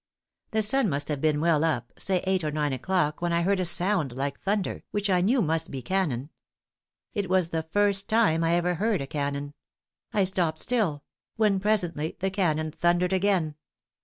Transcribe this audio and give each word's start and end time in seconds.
"The 0.49 0.63
sun 0.63 0.89
must 0.89 1.09
have 1.09 1.21
been 1.21 1.39
well 1.39 1.63
up, 1.63 1.93
say 1.95 2.23
eight 2.25 2.43
or 2.43 2.49
nine 2.49 2.73
o'clock, 2.73 3.21
when 3.21 3.31
I 3.31 3.43
heard 3.43 3.59
a 3.59 3.65
sound 3.65 4.13
like 4.13 4.39
thunder, 4.41 4.81
which 4.89 5.11
I 5.11 5.21
knew 5.21 5.43
must 5.43 5.69
be 5.69 5.83
cannon. 5.83 6.31
It 7.13 7.29
was 7.29 7.49
the 7.49 7.67
First 7.71 8.09
time 8.09 8.43
I 8.43 8.55
ever 8.55 8.73
heard 8.73 9.01
a 9.03 9.05
cannon. 9.05 9.53
I 10.11 10.23
stopped 10.23 10.57
still; 10.57 11.03
when 11.35 11.59
presently 11.59 12.15
the 12.19 12.31
cannon 12.31 12.71
thundered 12.71 13.13
again. 13.13 13.53